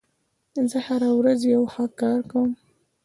زه 0.71 0.77
هره 0.87 1.09
ورځ 1.19 1.39
یو 1.53 1.63
ښه 1.73 1.85
کار 1.99 2.19
کوم. 2.31 2.51